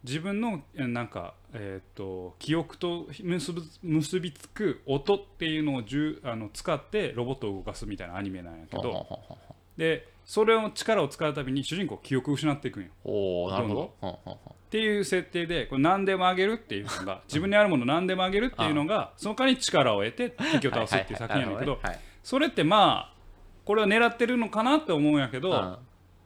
[0.04, 9.20] 自分のえなんか、えー、と記憶と結び結びつく音っていうのをじゅあの使ってロボットを動かすみたいなアニメなんやけど。
[9.78, 12.90] でそれを力を使うたびに主人公記憶を失っていくんよ。
[13.04, 14.18] ほうなるほど。
[14.22, 21.80] っていう設定でこれ何でもあげるっていうのが自分にあるもの何でもあげるっていうのがその代わりに力を得て敵をう倒すっていう作品やねんけど。
[21.82, 23.14] はいそれってまあ
[23.66, 25.80] これは狙ってるのかなって思うんやけど、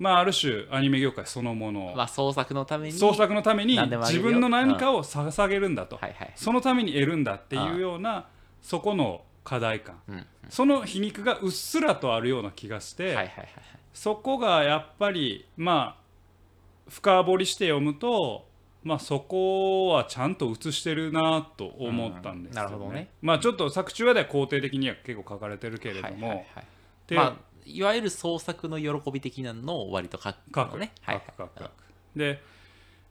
[0.03, 2.91] まあある種アニメ業界そのものうんまあ創作のために。
[2.91, 6.33] 創作のために自分の何かを捧げるんだと、はいはい。
[6.35, 8.27] そのために得るんだっていうような
[8.61, 10.25] そこの課題感、うん。
[10.49, 13.49] その皮肉がうっすらとあるような気がして、はいはいはいはい。
[13.93, 18.45] そこがやっぱりまあ深掘りして読むと
[18.83, 26.65] まあそこはちゃんと映してるなと思ったんですよ、ねうんなるほどねまあちょっと作中はでは肯定的には結構書かれてるけれども、はいはいはい。
[27.07, 30.91] でまあ、いわゆる創作の喜び的なのを割と書くのね。
[31.05, 31.21] 書く。
[31.37, 31.71] 書く書く
[32.15, 32.41] で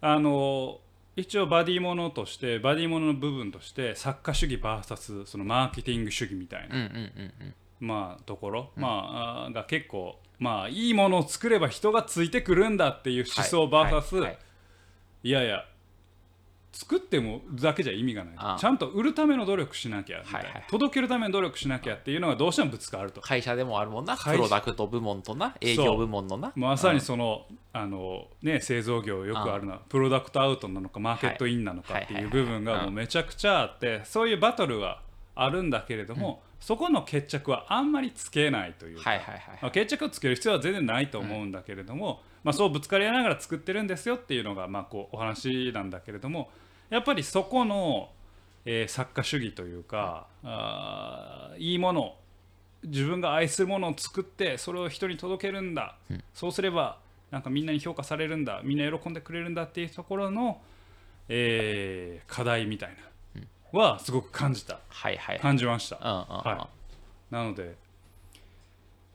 [0.00, 0.80] あの
[1.14, 7.54] 一応バディものとしてバディものの部分として作家主義 VS そのマーケティング主義みたいな、うんうんうんうん。
[7.80, 13.92] まあところ、まあが結構まあいいものを作れば人がついてくるんだっていう思想 VS、はい。
[13.92, 14.20] はい。
[14.20, 14.38] はい。
[15.24, 15.64] いやいや
[16.72, 18.34] 作ってもだけじゃ意味がない。
[18.38, 18.58] ああ。
[18.58, 20.52] ちゃんと売るための努力しなきゃみたいな、はいはい。
[20.54, 23.20] はい届けるための努力しなきゃっていうのがどうしてもぶつかると。
[23.20, 26.52] 会社でもあるもんな、プロダクト部門とな、営業部門のな。
[26.56, 35.02] まさにその,、あのね、製造業よくあるのはプロダクトアウトなのかマーケットインなのかっていう部分がもうめちゃくちゃあってそういうバトルは
[35.34, 39.20] あるんだけれども、そこの決着はあんまりつけないというか、
[39.72, 46.50] 決着をつける必要は全然ないと思うんだけれども、まあ、そうぶつかり合いながら作ってるんですよっていうのがまあこうお話なんだけれども
[46.90, 48.10] やっぱりそこの、
[48.64, 52.16] えー作家主義というかあーいいもの
[52.84, 56.24] 自分が愛するものを作ってそれを人に届けるんだ、うん。
[56.34, 56.98] そうすれば
[57.30, 58.60] なんかみんなに評価されるんだ。
[58.64, 60.60] みんな喜んでくれるんだっていうところの、
[61.28, 62.96] えー課題みたい
[63.72, 64.80] な、はすごく感じた。
[64.88, 65.40] はいはい。
[65.40, 66.24] 感じました、うんうんうん。
[66.26, 66.68] は
[67.30, 67.74] なので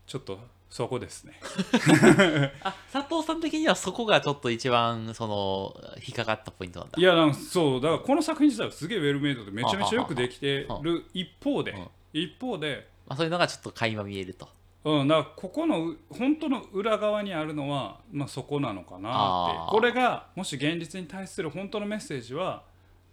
[0.08, 1.40] ちょっとそこですね。
[2.62, 7.00] あ佐藤さん的にはそこがちょっと一番その引っかかったポイントなんだ。
[7.00, 11.90] いやなんかそうだからこの作品自体はすげえウェルメイドでめちゃめちゃよくできてる一方でうん。
[12.14, 14.50] 一方でまあ、そういうのがちょっと垣間見えると。
[14.84, 19.72] うん、だからここのう本当の裏側にあるのは、まあ、そこなのかなって。
[19.72, 22.64] これがもし現実に対する本当のメッセージは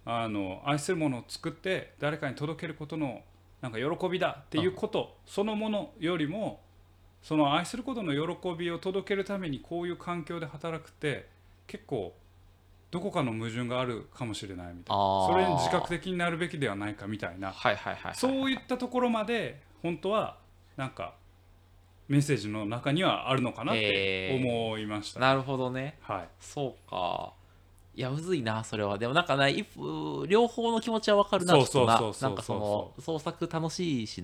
[0.05, 3.21] あの愛するものを作って誰かに届けることの
[3.61, 6.61] なんか喜びだっていうことそのものよりも
[7.25, 11.27] その愛することの喜びを届けるためにこういう環境で働くって
[11.65, 12.13] 結構
[12.91, 15.27] どこかの矛盾があるかもしれないみたいな。
[15.27, 17.51] それに自覚的になるべきではないかみたいな。
[18.13, 20.37] そういったところまで本当は
[20.77, 21.15] なんか
[22.07, 25.97] メッセージの中にはあるのかなって思いました、なるほどね。
[26.01, 27.33] はい、そうか。
[27.95, 28.99] いやむずいなそれは。
[28.99, 32.21] でもなんかな両方の気持ちはわかるなそうちょっとなそうそう。
[32.21, 32.33] そうな。
[32.35, 34.21] んかその創作楽しいし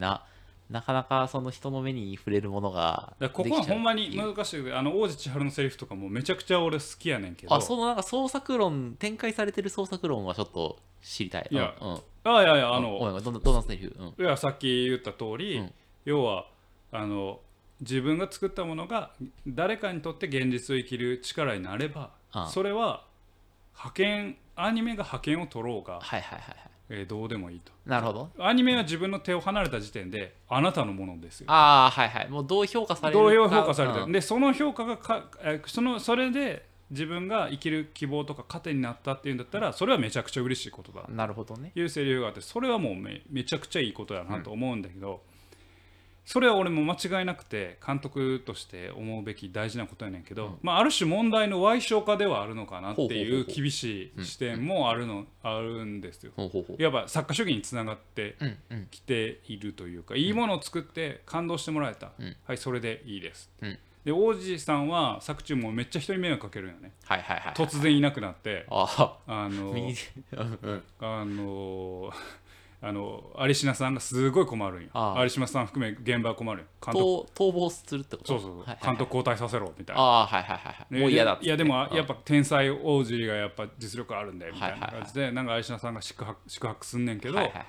[0.72, 7.54] ななかなかその人の目に触れるものがここはほんまに難しいあの王子千春のセリフとかもめちゃくちゃ俺好きやねんけど。
[7.54, 11.48] あそのなんか創作論展開されてる創作論はちょっと知りたい。
[11.52, 11.74] いや。
[11.80, 15.74] うんうん、あいやいやあごのどんなどんなセリフ、うん、いやさっき言った通り、うん。
[16.06, 16.48] 要は
[16.92, 17.40] あの
[17.82, 19.12] 自分が作ったものが
[19.48, 22.12] 誰かにとって現実を生きる力になれば
[22.50, 23.04] それは
[23.74, 27.72] 派遣アニメが派遣を取ろうが、はいはいはいはいえーどうでもいいと。
[27.86, 28.30] なるほど。
[28.38, 31.46] アニメは自分の手を離れた時点であなたのものですよ。
[31.50, 32.30] ああはいはい。
[32.30, 34.12] もうどう評価される同か様評価されてる、うん。
[34.12, 41.06] でその評価がかえーそのそれで自分が生きる希望とか糧になったっていうんだったらそれはめちゃくちゃ嬉しいことだ。
[41.08, 41.72] なるほどね。
[41.74, 45.22] いうセリフがあってそれはもうめめちゃくちゃいいことだなと思うんだけど、
[46.26, 56.32] それは俺も間違いなくて監督として思うべき大事なことやねんけど、まあ、ある種問題の賠償化ではあるのかなっていほう厳しい視点もあるの、あるんですよ。
[56.78, 58.88] いわば作家主義につながってうんうん。
[58.92, 62.36] きているというかいいものを作って感動してもらえた、うん。
[62.46, 63.78] はいそれでいいです、うん。
[64.06, 66.92] で王子さんは作中もめっちゃ人に迷惑かけるよね。
[67.06, 68.66] はいはいはい突然いなくなって。
[68.70, 68.88] あ
[69.28, 69.76] の
[71.00, 72.14] あの
[72.84, 74.90] あの有島さんがすごい困るんよ。
[75.22, 76.68] 有島さん含め現場は困るよ。
[76.84, 77.32] 監督。
[77.36, 78.28] 逃逃亡するってこと？
[78.28, 78.86] そうそうそう、はいはいはい。
[78.88, 80.02] 監督交代させろみたいな。
[80.02, 80.94] ああはいはいはいはい。
[80.94, 85.02] ねもう嫌だいやでもうんやっぱ天才王子がやっぱ実力あるんだよみたいなはいはいはい。
[85.04, 87.66] 感じでなんか有島さんが宿泊宿泊すんねんけど、はいはいはい。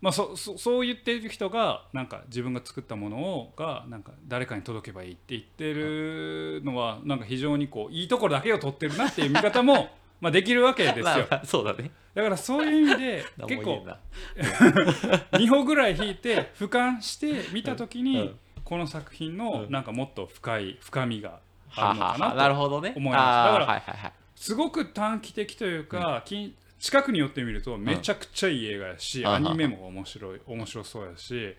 [0.00, 9.88] まあ、そそそう言っている人がなんか自分が作ったものをがなんか誰かに届けばいいって言ってるのはなんか非常にこういいところだけを取ってるなっていう見方も
[10.24, 11.04] まあできるわけですよ。
[11.04, 11.90] まあまあそうだね。
[12.14, 15.38] だからそういう意味で 何結構も言えんな。
[15.38, 18.38] 2 歩ぐらい引いて俯瞰して見た時にうん。
[18.64, 22.94] この作品のなんかもっと深い深みがはああるのかなとほどね。
[22.96, 24.12] 思いますあーだからはいはいはい。
[24.34, 29.28] すごく短期的というか、き近くに寄ってみるとめちゃくちゃいい映画やし、うん。
[29.28, 31.54] アニメも面白い面白そうやし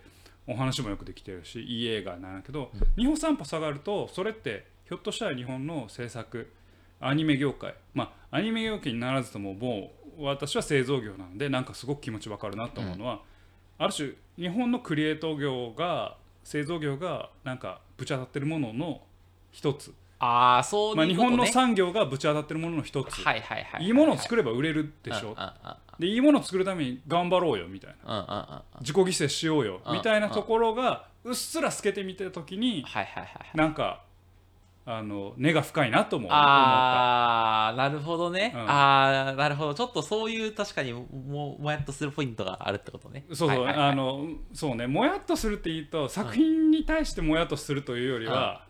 [0.47, 6.51] お話もよくできてるしいい映画なんやけど、日本散歩下がるとそれってひょっとしたら日本の制作
[6.99, 7.75] アニメ業界。
[7.93, 13.21] まあアニメ業界にならずとももう私は製造業なのでなんかすごく気持ちわかるなと思うのは、
[13.77, 19.01] ある種日本のクリエイト業が製造業がなんかぶち当たってるものの
[19.51, 23.93] 一つ、ああそういうことまあ、ね日本の産業がぶち当たってるものの一つ、はいはいはいいい。
[23.93, 25.51] ものをる作れば売れるでしょ、うんうんうん。
[25.99, 28.19] でいいものを作るために頑張ろうよみたいな。
[28.19, 28.39] うんうんうん。
[28.39, 33.57] うん自己犠牲しようようんみたいなところがうっすら透けてみた時にはいはいはいはい。
[33.57, 34.03] なんか
[34.87, 36.37] あの根が深いなとも思った。
[36.37, 38.69] ああなるほどね、うん。
[38.69, 39.73] ああなるほど。
[39.73, 43.25] ちょっとそういう確かにももやっとするポイントがあるってことね。
[43.29, 43.89] そうそう、はいはいはい。
[43.89, 44.85] あのそうね。
[44.85, 48.67] もやっとするって言うと作品に対してもやっとするというよりは、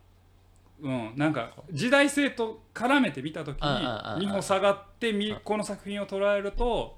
[0.81, 1.13] うん。
[1.17, 6.97] なんか時代性と絡めて見た時うんうんうんうんに2歩下がってみこの作品を捉えると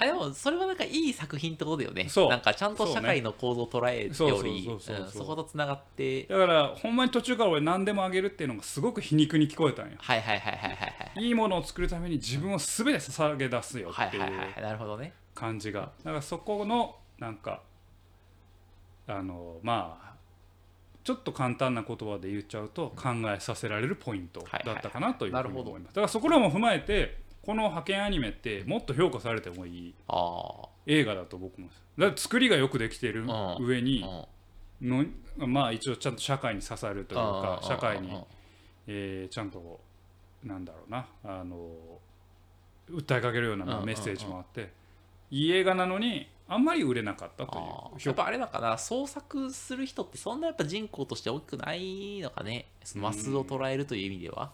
[0.00, 2.08] あでもそれはなんかいい作品ってことだよね。
[2.08, 2.28] そう。
[2.30, 4.66] なんかちゃんと社会の構造を捉えており
[5.10, 6.24] そことつながって。
[6.24, 9.98] だからほんまに途中から俺何でもあげるっていうのがすごく皮肉に聞こえたんよ。
[9.98, 11.30] はいはいはいはいはいはいい。
[11.30, 15.12] いものを作るために自分を全て捧げ出すよっていうはいなるほどね。
[15.34, 15.92] 感じが。
[16.02, 17.62] だからそこのなんか
[19.06, 20.10] あのまあ
[21.04, 25.94] ちょっと簡単な言葉で言っちゃうと考えさせられるポイントだったかなというふうに思います。
[25.94, 33.24] だからそこらも踏まえてこの派遣アニメってもっと評価されてもいいあ映画だと僕もだって作りがよくできている
[33.60, 34.04] 上に
[34.80, 35.04] の
[35.36, 38.18] まあ一応ちゃんと社会に刺さるというか社会に
[38.86, 39.80] えーちゃんと
[40.44, 41.70] なんだろうなあの
[42.90, 44.70] 訴えかけるようなメッセージもあって
[45.30, 48.08] いい映画なのにあんまり売れなかったとあいうー。
[48.08, 52.66] やっぱあれだから創作する人ってそんなやっぱ人口として大きくないのかね。
[52.82, 54.50] そのマスを捉えるという意味では、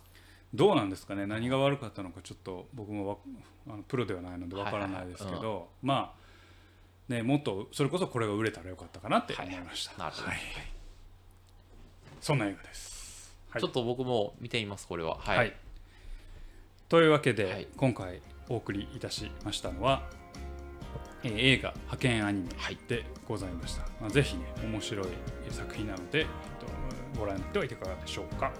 [0.56, 1.26] どうなんですかね？
[1.26, 3.16] 何が悪かったのかちょっと僕もわ
[3.68, 6.26] あのプロではないのでわからないですけど、はいはいまあ
[7.12, 10.38] ねもっとそれこそこれが売れたらよかったかなって思いました、なるほど、はい。
[12.20, 13.62] そんな映画です、はい。
[13.62, 15.18] ちょっと僕も見てみますこれは。
[15.18, 15.56] はい、はい。
[16.88, 17.68] というわけで、はい。
[17.76, 20.02] 今回お送りいたしましたのは、
[21.22, 22.48] えー映画「派遣アニメ」
[22.88, 25.06] でございました、まあ、ぜひね面白い
[25.50, 26.26] 作品なので、えっ
[27.14, 28.52] と、ご覧になってはいかがでしょうか？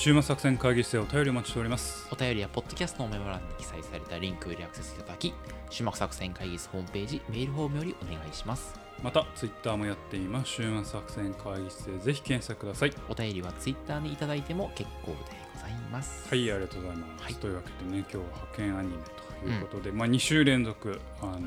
[0.00, 2.08] 週末作戦会議室でお便りお待ちしております。
[2.10, 5.34] お便りはポッドキャストのメモ欄に記載されたリンクよりアクセスいただき
[5.70, 8.80] 種目作戦会議室ホームページメールフォームよりお願いします。
[9.02, 10.52] またツイッターもやっています。
[10.52, 12.94] 週末作戦会議室でぜひ検索ください。
[13.10, 15.16] お便りはツイッターにいただいても結構で
[15.52, 16.26] ございます。
[16.30, 17.34] はいありがとうございます、はい。
[17.34, 18.94] というわけでね今日は派遣アニメ
[19.42, 21.40] ということで、まあ2週連続あの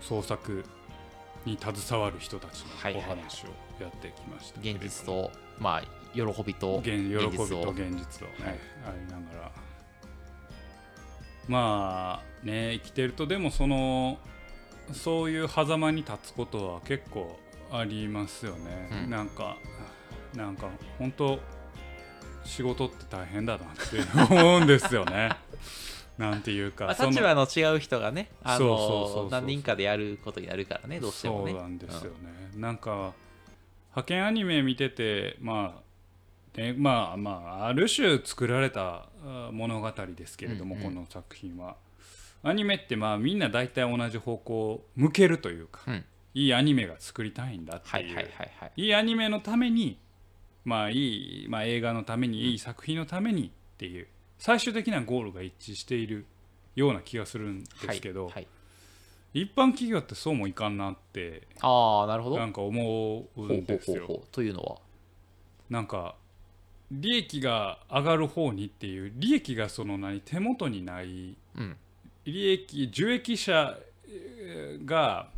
[0.00, 0.64] 創作
[1.44, 9.52] に携わる人たちのお話をやってきましたけれど現実とまあ喜びと現喜びと現実をね、はいありながら。
[11.46, 14.18] まあね生きてるとでもその
[14.92, 17.38] そういう狭間に立つことは結構
[17.70, 19.10] ありますよね、うん。
[19.10, 19.56] なんか
[20.34, 21.38] なんか本当
[22.44, 23.68] 仕事って大変だなっ
[24.28, 25.30] て思うんですよね。
[26.18, 31.50] なんていうかまあ、立場の違う人がね、あの何人かでやることになるからね、どうしてもね。
[31.50, 33.14] そうなんですよね、なんか
[33.90, 35.83] 派遣アニメ見ててまあ
[36.56, 41.76] ねまあまあある種作られたあ物語ですけれども、うんうんこの作品は
[42.42, 46.04] アニメってまあみんな大体同じ方向を向けるというか、うん
[46.36, 48.72] いいアニメが作りたいんだっていう、はいはいはいはい。
[48.76, 49.98] いいアニメのために
[50.64, 56.26] まあいい、まあ、映画のためにいい作品のためにっていう最終的なゴールが一致している
[56.74, 58.46] ような気がするんですけど、はいはい
[59.32, 62.38] 一般企業ってそうもいかんなってああ、なるほど。
[62.38, 64.06] なんか思うほうんほうですよ。
[64.06, 64.76] ほうほうというのは？
[65.70, 66.14] なんか
[66.90, 71.76] 利益が上がる方にっていう利益がその何手元にないうん。
[72.24, 73.76] 利益受益者
[74.08, 75.28] えーが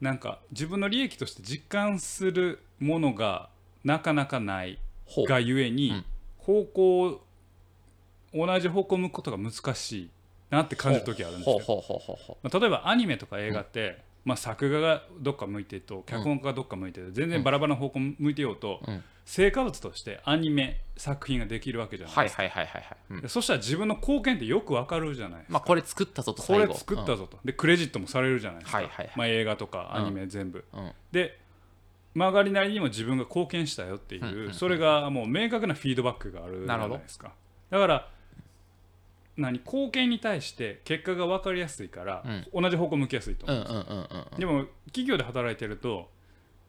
[0.00, 3.48] なんか自分の利益として実感するものが
[3.84, 4.78] なかなかない。
[5.26, 6.04] がゆえにうん
[6.38, 7.20] 方向を
[8.32, 10.10] 同じ方向を向くことが難しい
[10.50, 11.58] なって感じる時あるんですよ。
[12.42, 19.02] 例えばアニメとか映画って、まあ、作画がどっか向いてると脚本家がどっか向いてる全然バラバラな方向向いてようと、うん。
[19.24, 22.10] 成果物としてアニメ作品ができるわけじゃう。
[22.14, 22.96] ないですか、はいはいはいはいはい。
[23.10, 23.20] うん。
[23.22, 26.72] でそしたら自分の貢献ってよくわかるじゃないですか、まあ、これ作ったぞとこ最後。
[26.72, 29.12] れ作ったぞと、でクレジットもされるじゃないですか、はいはいはい。
[29.16, 30.80] まあ、映画とかアニメ全部、うん。
[30.80, 30.92] うん。
[31.12, 31.38] で
[32.14, 37.32] 曲がりなりにも自分が貢献したよっていう、うんうんうんそれがもう明確なフィードバックがあるじゃないですか。
[37.70, 38.08] だから
[39.40, 44.36] 何貢献に対して結果が分かりやすいから、同じ方向向きやすいと思う。
[44.36, 46.10] んでも企業で働いてると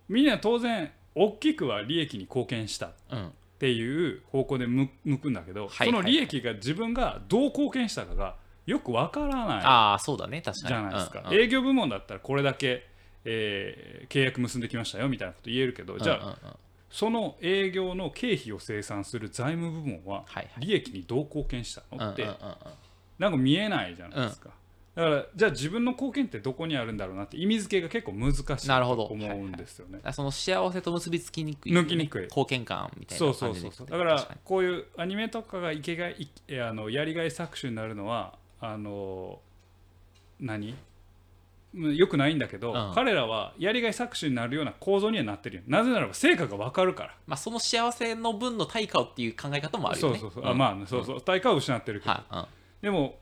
[0.10, 3.32] みんな当然大きくは利益に貢献したっうん。
[3.60, 10.68] ていう方向で向向くんだけど、その利益が自分がどう貢献したかがよくわからないああ、そうだね、確かに。
[10.70, 12.88] じゃないですか、営業部門だったらこれだけ、
[13.24, 16.58] えー契約結んできましたよみたいなこと言えるけどじゃあ、
[16.92, 20.66] その営業の経費を生産する財務部門ははいはい。
[20.66, 22.30] 利益にどう貢献したのって
[23.18, 24.50] なんか見えないじゃないですか、
[24.96, 29.94] だからじゃあ自分の貢献ってどこにあるんだろうなって意味付けが結構難しいなるほどと思うんですよね。
[29.94, 32.24] だからその幸せと結びつきにくい、抜きにくい。
[32.24, 33.40] 貢献感みたいな感じで。
[33.40, 36.30] そうそうそうだからこういうアニメとかがいけがい
[36.62, 39.40] あのやりがい搾取になるのはあの
[40.40, 40.70] 何？
[40.70, 40.76] うん
[41.74, 42.92] よくないんだけど、うん。
[42.94, 45.62] 彼らはやりがい搾取になるような構造にはなってるよ。
[45.68, 47.16] なぜならば成果が分かるから。
[47.28, 50.20] まあ、その幸せの分の対価をっていう考え方もあるよね。
[50.20, 50.58] そうそうそう、あん。
[50.58, 51.22] まあそうそう。
[51.22, 52.48] 対価を失ってるけど、
[52.82, 53.20] でも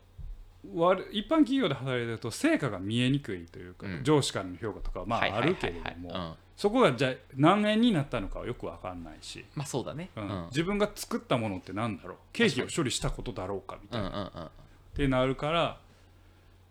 [0.74, 4.04] 悪一般企業で働いてると成果が見えにくいというか、うん。
[4.04, 6.32] 上司からの評価とかはまああるけれどもうん。
[6.56, 10.10] そこがじゃあ何円になったのかはよく分かんないし、まあそうだね。
[10.16, 10.28] ううん。
[10.28, 10.46] んうん。
[10.46, 12.16] 自分が作ったものって何だろう。
[12.32, 14.46] 経費を処理したことだろうかみたいな、うんうん。
[14.46, 14.48] っ
[14.94, 15.78] てなるから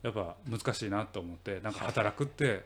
[0.02, 2.64] やっぱ難しいなと思ってなんか働くって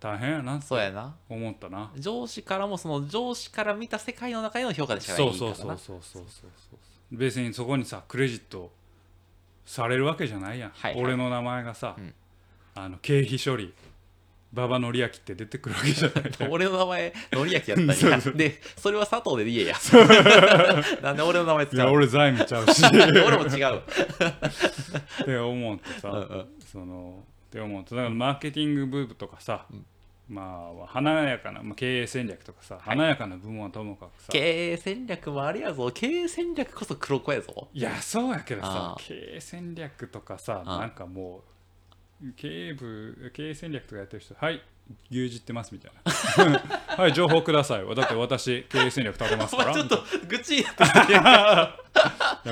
[0.00, 1.14] 大変やなそうやな。
[1.28, 1.92] 思ったな。
[1.96, 5.78] 上司からもその上司から見た世界の中での評価でしかないそうからな。
[5.78, 8.72] そうそうそうそうそうそう別にそこにさクレジット
[9.64, 12.14] されるわけじゃないやん、はいはい俺の名前がさ、うん
[12.74, 13.74] あの経費処理
[14.54, 17.92] 馬場紀明って出てくるわけじゃない 俺の名前、のりやったんや。
[17.94, 19.76] そうそうで、それは佐藤で言えや。
[21.02, 21.92] なんで俺の名前いや使うの？
[21.92, 23.78] 俺財務ちゃうし俺も違う。
[23.78, 29.66] って思ってさ、うんうんそのって思ってだからマーケティング部とかさ、
[30.28, 34.32] まあ華やかな、まあ、経営戦略とかさ、華やかな部門はともかくさ。
[34.32, 35.90] 経営戦略もあれやぞ。
[35.92, 37.68] 経営戦略こそ黒子やぞ。
[37.74, 41.42] いやそうやけどさ経営戦略とかさなんかも
[42.24, 44.62] う経営部経営戦略とかやってる人はい
[45.10, 45.92] 牛耳ってますみたい
[46.46, 46.60] な。
[46.96, 47.94] はい情報ください。
[47.94, 49.72] だって私経営戦略立てますおから。
[49.74, 51.76] 前ちょっと愚痴になってき いや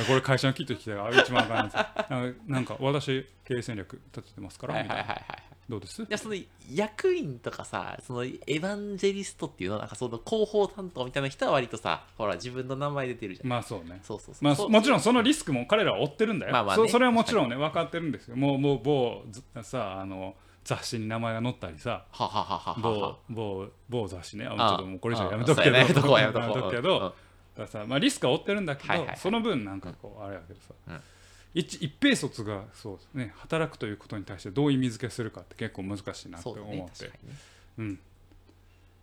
[0.07, 1.66] これ会社のキット来てあ一番あかん。
[1.66, 5.43] やつなんか私経営戦略立ててますから、はいみたいなはいはいはい。
[5.68, 6.03] どうです？
[6.03, 6.34] いやその
[6.72, 14.01] 役員とかさそのエヴァンジェリストっていうのなんかその広報担当みたいな人は割とさほら自分の名前出てるじゃん、まあそうね。
[14.03, 16.86] そうそうそう、まあ、もちろんそのリスクも彼らは負ってるんだよ、まあまあね。
[16.86, 18.36] そそれはもちろんね分かってるんですよ。
[18.36, 20.34] もうもう某ずさあの
[20.65, 22.05] 雑誌に名前が載ったりさ。
[22.13, 24.47] 某は某某雑誌ね。
[24.47, 26.83] ああちょっともうこれ以上あ やめとくけどやめとこうやめとこうやめとくけうん。
[26.83, 27.15] どだか
[27.57, 31.01] らさ、まあ、リスクは負ってるんだけど、その分なんかこうあれやけどさ、うん。
[31.55, 33.33] 一一平卒がそうね。
[33.39, 37.11] 働くということに対してどう意味付けするかって結構難しいなって思って、
[37.79, 37.99] うん、だ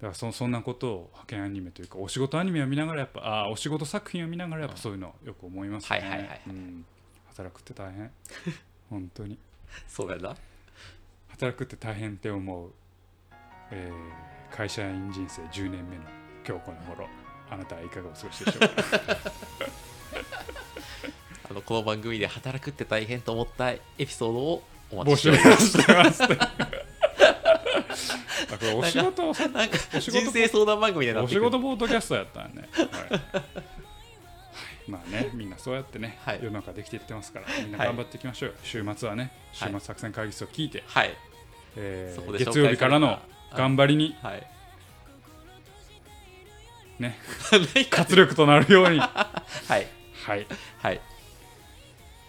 [0.01, 6.35] からそそんなことを派遣アニメというかお仕事アニメを見ながらやっぱあーお仕事作品を見ながらやっぱそういうのよく思いますね、
[7.29, 8.11] 働くって大変。
[8.89, 9.37] 本当に。
[9.87, 10.35] そうやな
[11.37, 12.71] 働くって大変って思う、
[13.71, 16.03] えー会社員人生10年目の
[16.47, 17.05] 今日この頃
[17.49, 18.69] あなたはいかがお過ごしでしょうか？
[21.51, 26.23] あのこの番組で働くって大変と思ったエピソードをお待ちしております。
[28.73, 32.69] お仕事なんかお仕事人生相談番組みたいになお仕事ポッドキャストやったんね、
[34.87, 41.15] まあねみんなそうやってね、はい世の中できていってますからみんなはい頑張っていきましょうよ、週末はね週はい末作戦会議室を聞いて、はい
[41.77, 43.19] えー月曜日からの
[43.55, 44.47] 頑張りにはい。
[46.99, 47.17] ね。
[47.89, 48.99] 活力となるように。
[48.99, 49.83] は はい。
[50.41, 50.45] い
[50.79, 51.01] はい。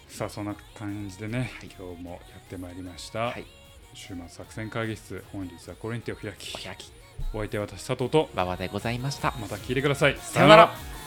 [0.07, 3.45] さあそんな感じでね、今日もやってまいりました、はい。
[3.93, 6.55] 週末作戦会議室本日はこれに手を開き。
[6.55, 6.91] お開き。
[7.33, 8.29] お相手は私佐藤と。
[8.33, 9.33] 馬場でございました。
[9.39, 10.17] また聞いてください。
[10.19, 10.98] さよなら